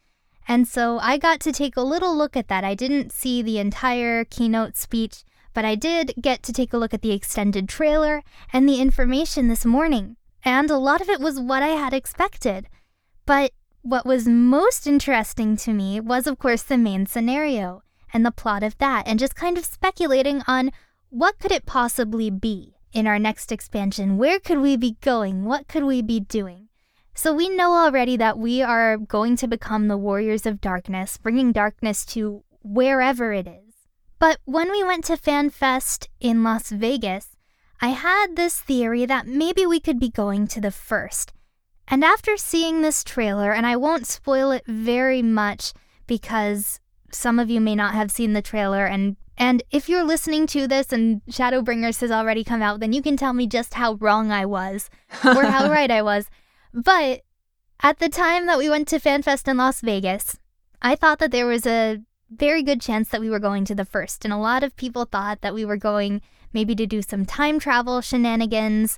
[0.48, 2.64] And so I got to take a little look at that.
[2.64, 5.24] I didn't see the entire keynote speech,
[5.56, 8.22] but I did get to take a look at the extended trailer
[8.54, 10.18] and the information this morning.
[10.44, 12.68] And a lot of it was what I had expected.
[13.26, 17.82] But what was most interesting to me was, of course, the main scenario
[18.14, 20.72] and the plot of that, and just kind of speculating on
[21.10, 24.18] what could it possibly be in our next expansion?
[24.18, 25.46] Where could we be going?
[25.46, 26.68] What could we be doing?
[27.14, 31.54] So we know already that we are going to become the warriors of darkness, bringing
[31.54, 33.65] darkness to wherever it is.
[34.20, 37.36] But when we went to FanFest in Las Vegas,
[37.82, 41.34] I had this theory that maybe we could be going to the first.
[41.88, 45.74] And after seeing this trailer, and I won't spoil it very much
[46.08, 46.80] because
[47.12, 50.66] some of you may not have seen the trailer and and if you're listening to
[50.66, 54.32] this and Shadowbringers has already come out, then you can tell me just how wrong
[54.32, 54.90] I was
[55.26, 56.30] or how right I was.
[56.74, 57.24] But
[57.82, 60.40] at the time that we went to FanFest in Las Vegas,
[60.82, 63.86] I thought that there was a very good chance that we were going to the
[63.86, 64.26] first.
[64.26, 66.22] And a lot of people thought that we were going
[66.54, 68.98] maybe to do some time travel shenanigans.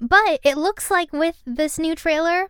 [0.00, 2.48] But it looks like with this new trailer,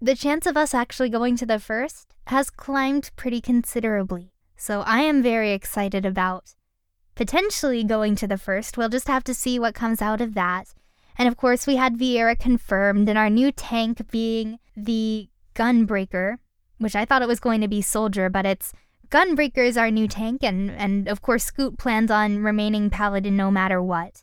[0.00, 4.32] the chance of us actually going to the first has climbed pretty considerably.
[4.56, 6.54] So I am very excited about
[7.14, 8.76] potentially going to the first.
[8.76, 10.74] We'll just have to see what comes out of that.
[11.18, 16.36] And of course, we had Viera confirmed, and our new tank being the Gunbreaker,
[16.78, 18.72] which I thought it was going to be Soldier, but it's
[19.10, 23.50] Gunbreaker is our new tank, and, and of course, Scoot plans on remaining Paladin no
[23.50, 24.22] matter what.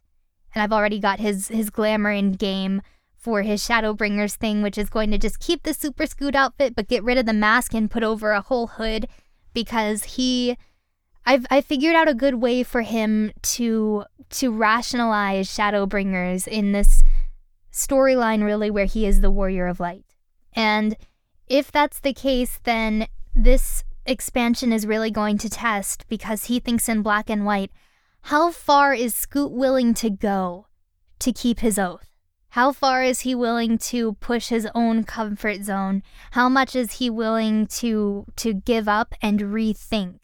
[0.56, 2.82] And I've already got his, his glamour in game
[3.18, 6.88] for his Shadowbringers thing, which is going to just keep the Super Scoot outfit, but
[6.88, 9.08] get rid of the mask and put over a whole hood
[9.54, 10.58] because he
[11.26, 17.04] I've I figured out a good way for him to to rationalize Shadowbringers in this
[17.72, 20.06] storyline really where he is the warrior of light.
[20.54, 20.96] And
[21.48, 26.90] if that's the case then this expansion is really going to test because he thinks
[26.90, 27.72] in black and white
[28.28, 30.68] how far is Scoot willing to go
[31.20, 32.10] to keep his oath?
[32.50, 36.04] How far is he willing to push his own comfort zone?
[36.32, 40.20] How much is he willing to to give up and rethink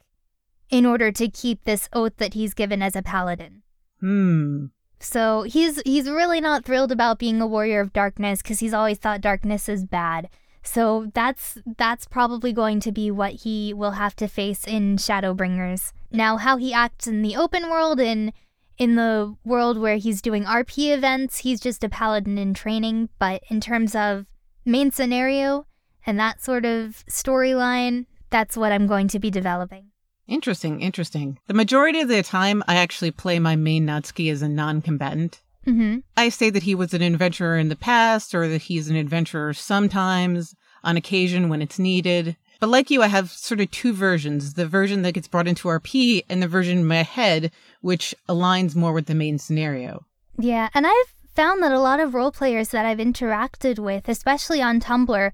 [0.69, 3.61] in order to keep this oath that he's given as a paladin?
[3.99, 4.65] Hmm.
[4.99, 8.97] So he's he's really not thrilled about being a warrior of darkness because he's always
[8.97, 10.29] thought darkness is bad.
[10.64, 15.91] So that's that's probably going to be what he will have to face in Shadowbringers.
[16.11, 18.34] Now how he acts in the open world in
[18.78, 23.09] in the world where he's doing RP events, he's just a paladin in training.
[23.20, 24.26] But in terms of
[24.66, 25.68] main scenario
[26.05, 29.91] and that sort of storyline, that's what I'm going to be developing.
[30.28, 31.38] Interesting, interesting.
[31.47, 35.41] The majority of the time, I actually play my main Natsuki as a non combatant.
[35.68, 35.99] Mm-hmm.
[36.18, 39.53] I say that he was an adventurer in the past or that he's an adventurer
[39.53, 42.36] sometimes, on occasion when it's needed.
[42.59, 45.68] But like you, I have sort of two versions the version that gets brought into
[45.68, 47.51] RP and the version in my head,
[47.82, 50.05] which aligns more with the main scenario.
[50.38, 54.61] Yeah, and I've found that a lot of role players that I've interacted with, especially
[54.61, 55.32] on Tumblr,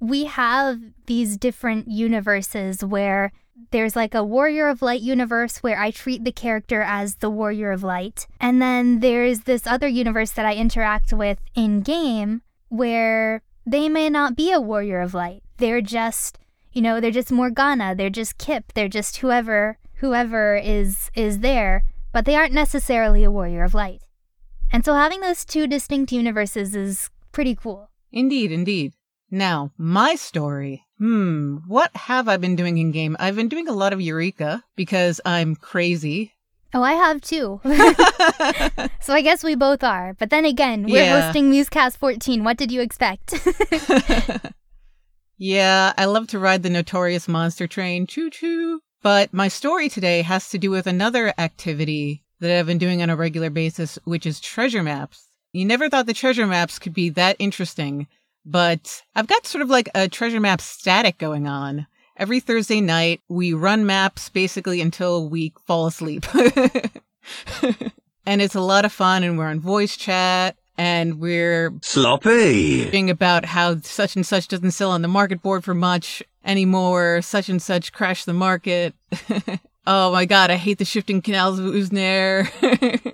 [0.00, 3.32] we have these different universes where
[3.70, 7.72] there's like a Warrior of Light universe where I treat the character as the Warrior
[7.72, 8.26] of Light.
[8.40, 14.08] And then there's this other universe that I interact with in game where they may
[14.08, 15.42] not be a Warrior of Light.
[15.58, 16.38] They're just,
[16.72, 21.84] you know, they're just Morgana, they're just Kip, they're just whoever whoever is is there,
[22.12, 24.02] but they aren't necessarily a Warrior of Light.
[24.72, 27.90] And so having those two distinct universes is pretty cool.
[28.12, 28.94] Indeed, indeed.
[29.30, 30.84] Now, my story.
[31.00, 33.16] Hmm, what have I been doing in game?
[33.18, 36.34] I've been doing a lot of Eureka because I'm crazy.
[36.74, 37.58] Oh, I have too.
[39.00, 40.12] so I guess we both are.
[40.18, 41.22] But then again, we're Yeah.
[41.22, 42.44] hosting Musecast 14.
[42.44, 43.32] What did you expect?
[45.38, 48.06] yeah, I love to ride the notorious monster train.
[48.06, 48.80] Choo choo.
[49.02, 53.08] But my story today has to do with another activity that I've been doing on
[53.08, 55.28] a regular basis, which is treasure maps.
[55.52, 58.06] You never thought the treasure maps could be that interesting,
[58.44, 61.86] but I've got sort of like a treasure map static going on.
[62.16, 66.26] Every Thursday night, we run maps basically until we fall asleep.
[68.26, 73.08] and it's a lot of fun, and we're on voice chat, and we're Sloppy.
[73.10, 77.22] about how such and such doesn't sell on the market board for much anymore.
[77.22, 78.94] Such and such crashed the market.
[79.86, 82.48] oh my god, I hate the shifting canals of Uznair.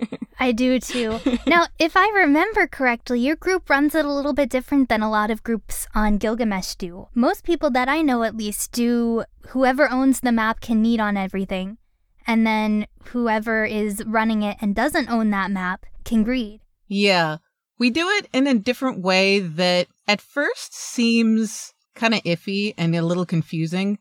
[0.39, 1.19] I do too.
[1.47, 5.09] Now, if I remember correctly, your group runs it a little bit different than a
[5.09, 7.07] lot of groups on Gilgamesh do.
[7.15, 11.15] Most people that I know at least do whoever owns the map can need on
[11.17, 11.77] everything,
[12.25, 16.61] and then whoever is running it and doesn't own that map can greed.
[16.87, 17.37] yeah,
[17.79, 22.95] we do it in a different way that at first seems kind of iffy and
[22.95, 23.99] a little confusing,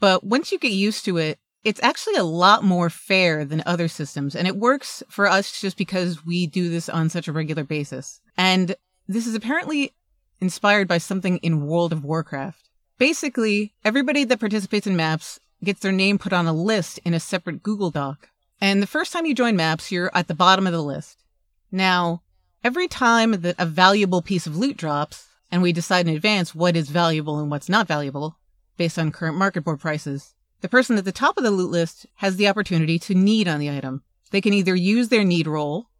[0.00, 3.88] but once you get used to it, it's actually a lot more fair than other
[3.88, 4.36] systems.
[4.36, 8.20] And it works for us just because we do this on such a regular basis.
[8.38, 8.76] And
[9.08, 9.92] this is apparently
[10.40, 12.70] inspired by something in World of Warcraft.
[12.98, 17.18] Basically, everybody that participates in maps gets their name put on a list in a
[17.18, 18.28] separate Google Doc.
[18.60, 21.24] And the first time you join maps, you're at the bottom of the list.
[21.72, 22.22] Now,
[22.62, 26.76] every time that a valuable piece of loot drops, and we decide in advance what
[26.76, 28.38] is valuable and what's not valuable,
[28.76, 30.32] based on current market board prices,
[30.66, 33.60] the person at the top of the loot list has the opportunity to need on
[33.60, 34.02] the item.
[34.32, 35.90] They can either use their need roll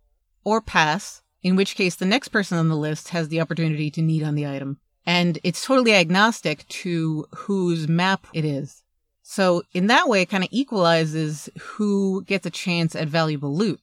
[0.42, 4.02] or pass, in which case the next person on the list has the opportunity to
[4.02, 4.80] need on the item.
[5.06, 8.82] And it's totally agnostic to whose map it is.
[9.22, 13.78] So in that way, it kind of equalizes who gets a chance at valuable loot.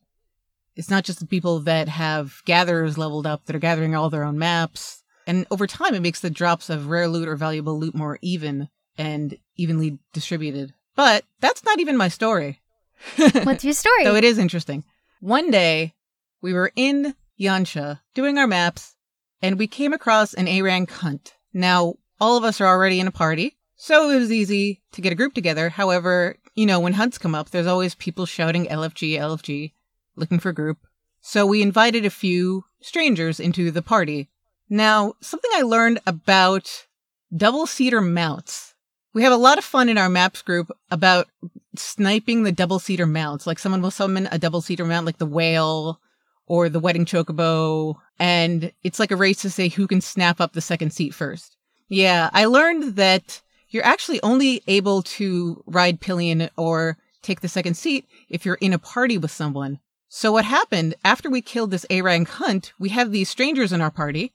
[0.75, 4.25] It's not just the people that have gatherers leveled up that are gathering all their
[4.25, 5.01] own maps.
[5.25, 8.67] And over time, it makes the drops of rare loot or valuable loot more even
[8.97, 10.73] and evenly distributed.
[10.95, 12.61] But that's not even my story.
[13.43, 14.03] What's your story?
[14.03, 14.83] Though it is interesting.
[15.19, 15.95] One day,
[16.41, 18.95] we were in Yanxia doing our maps,
[19.41, 21.33] and we came across an A-rank hunt.
[21.53, 25.11] Now, all of us are already in a party, so it was easy to get
[25.11, 25.69] a group together.
[25.69, 29.73] However, you know, when hunts come up, there's always people shouting LFG, LFG,
[30.15, 30.77] looking for a group.
[31.21, 34.29] So we invited a few strangers into the party.
[34.69, 36.87] Now, something I learned about
[37.35, 38.72] double seater mounts.
[39.13, 41.27] We have a lot of fun in our maps group about
[41.75, 43.45] sniping the double seater mounts.
[43.45, 45.99] Like someone will summon a double seater mount like the whale
[46.45, 50.53] or the wedding chocobo, and it's like a race to say who can snap up
[50.53, 51.55] the second seat first.
[51.87, 57.75] Yeah, I learned that you're actually only able to ride pillion or take the second
[57.75, 59.79] seat if you're in a party with someone.
[60.09, 63.89] So what happened after we killed this A-rank hunt, we have these strangers in our
[63.89, 64.31] party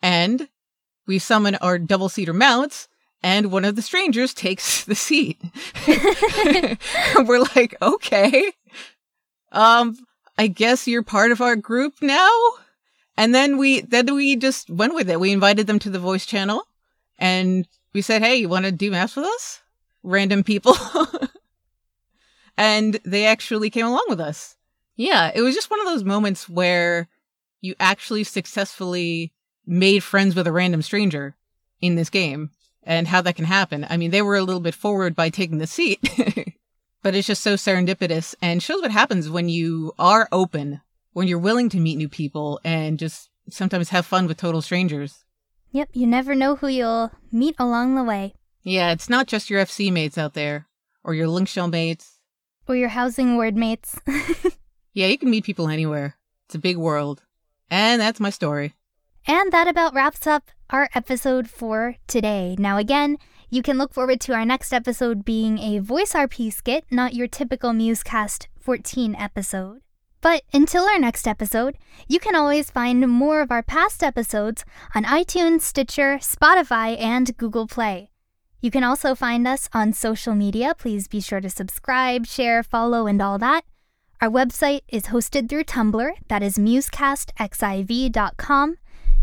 [0.00, 0.48] and
[1.06, 2.88] we summon our double seater mounts
[3.22, 5.40] and one of the strangers takes the seat.
[7.26, 8.52] We're like, okay.
[9.52, 9.96] Um,
[10.36, 12.30] I guess you're part of our group now.
[13.16, 15.18] And then we, then we just went with it.
[15.18, 16.62] We invited them to the voice channel
[17.18, 19.60] and we said, Hey, you want to do maps with us?
[20.04, 20.76] Random people.
[22.56, 24.56] and they actually came along with us.
[24.94, 25.32] Yeah.
[25.34, 27.08] It was just one of those moments where
[27.60, 29.32] you actually successfully
[29.66, 31.34] made friends with a random stranger
[31.80, 32.50] in this game
[32.82, 33.86] and how that can happen.
[33.88, 36.00] I mean, they were a little bit forward by taking the seat.
[37.02, 40.80] But it's just so serendipitous and shows what happens when you are open,
[41.12, 45.24] when you're willing to meet new people and just sometimes have fun with total strangers.
[45.70, 48.34] Yep, you never know who you'll meet along the way.
[48.62, 50.66] Yeah, it's not just your FC mates out there,
[51.04, 52.18] or your Linkshell mates.
[52.66, 53.98] Or your housing ward mates.
[54.92, 56.16] yeah, you can meet people anywhere.
[56.46, 57.22] It's a big world.
[57.70, 58.74] And that's my story.
[59.26, 62.56] And that about wraps up our episode for today.
[62.58, 63.16] Now, again,
[63.50, 67.28] you can look forward to our next episode being a voice RP skit, not your
[67.28, 69.80] typical Musecast 14 episode.
[70.20, 74.64] But until our next episode, you can always find more of our past episodes
[74.94, 78.10] on iTunes, Stitcher, Spotify, and Google Play.
[78.60, 80.74] You can also find us on social media.
[80.76, 83.64] Please be sure to subscribe, share, follow, and all that.
[84.20, 88.76] Our website is hosted through Tumblr, that is musecastxiv.com.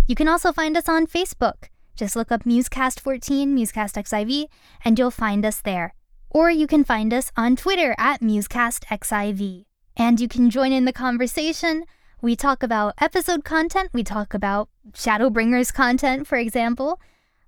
[0.07, 1.69] You can also find us on Facebook.
[1.95, 4.45] Just look up Musecast14, MusecastXIV,
[4.83, 5.93] and you'll find us there.
[6.29, 9.65] Or you can find us on Twitter at MusecastXIV.
[9.97, 11.85] And you can join in the conversation.
[12.21, 16.99] We talk about episode content, we talk about Shadowbringers content, for example.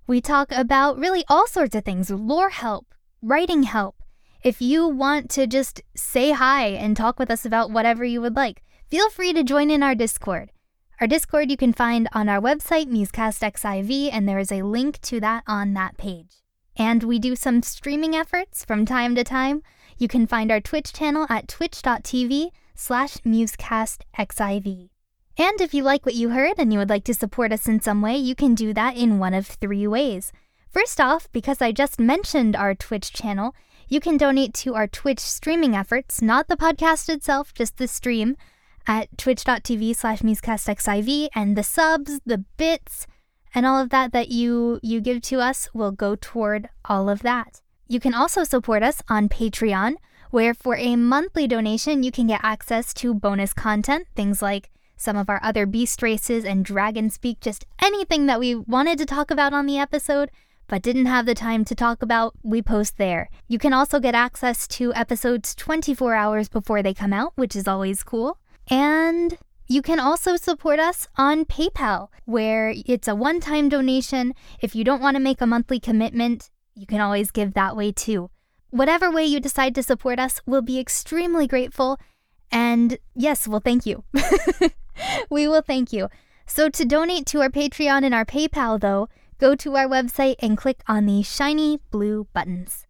[0.06, 4.02] We talk about really all sorts of things lore help, writing help,
[4.42, 8.36] if you want to just say hi and talk with us about whatever you would
[8.36, 10.52] like, feel free to join in our Discord.
[11.00, 15.20] Our Discord you can find on our website, MusecastXIV, and there is a link to
[15.20, 16.42] that on that page.
[16.76, 19.62] And we do some streaming efforts from time to time.
[19.96, 24.88] You can find our Twitch channel at twitch.tv slash musecastxiv.
[25.38, 27.80] And if you like what you heard and you would like to support us in
[27.80, 30.32] some way, you can do that in one of three ways.
[30.68, 33.54] First off, because I just mentioned our Twitch channel,
[33.88, 38.36] you can donate to our Twitch streaming efforts, not the podcast itself, just the stream,
[38.88, 43.06] at twitch.tv slash musecastxiv, and the subs, the bits,
[43.54, 47.22] and all of that that you you give to us will go toward all of
[47.22, 47.60] that.
[47.86, 49.94] You can also support us on Patreon,
[50.30, 55.16] where for a monthly donation you can get access to bonus content, things like some
[55.16, 59.30] of our other beast races and dragon speak, just anything that we wanted to talk
[59.30, 60.30] about on the episode
[60.68, 63.30] but didn't have the time to talk about, we post there.
[63.48, 67.66] You can also get access to episodes 24 hours before they come out, which is
[67.66, 68.38] always cool.
[68.70, 74.34] And you can also support us on PayPal, where it's a one time donation.
[74.60, 77.92] If you don't want to make a monthly commitment, you can always give that way
[77.92, 78.30] too.
[78.70, 81.98] Whatever way you decide to support us, we'll be extremely grateful.
[82.50, 84.04] And yes, well, thank you.
[85.30, 86.08] we will thank you.
[86.46, 89.08] So, to donate to our Patreon and our PayPal, though,
[89.38, 92.86] go to our website and click on the shiny blue buttons.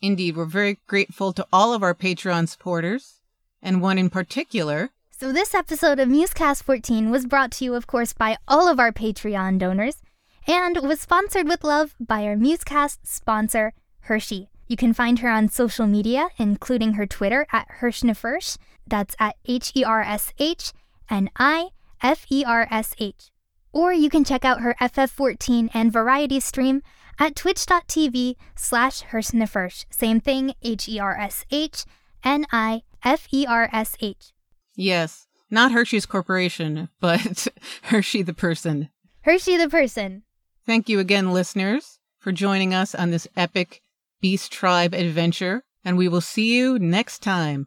[0.00, 3.19] Indeed, we're very grateful to all of our Patreon supporters,
[3.62, 4.90] and one in particular.
[5.10, 8.80] So, this episode of Musecast 14 was brought to you, of course, by all of
[8.80, 10.02] our Patreon donors
[10.46, 14.48] and was sponsored with love by our Musecast sponsor, Hershey.
[14.66, 18.56] You can find her on social media, including her Twitter at Hershnifersh.
[18.86, 20.72] That's at H E R S H
[21.10, 21.68] N I
[22.02, 23.30] F E R S H.
[23.72, 26.82] Or you can check out her FF14 and variety stream
[27.18, 29.84] at twitch.tv slash Hershnifersh.
[29.90, 31.84] Same thing, H E R S H
[32.24, 34.32] N I F E R S H.
[34.76, 37.48] Yes, not Hershey's Corporation, but
[37.82, 38.88] Hershey the person.
[39.22, 40.22] Hershey the person.
[40.66, 43.82] Thank you again, listeners, for joining us on this epic
[44.20, 47.66] Beast Tribe adventure, and we will see you next time.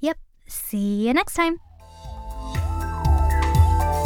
[0.00, 1.58] Yep, see you next time.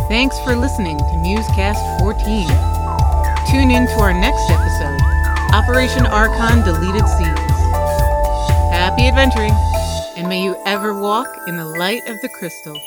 [0.08, 2.48] Thanks for listening to Musecast 14.
[3.50, 4.98] Tune in to our next episode
[5.54, 7.38] Operation Archon Deleted Scenes.
[8.72, 9.52] Happy adventuring,
[10.28, 12.78] may you ever walk in the light of the crystal.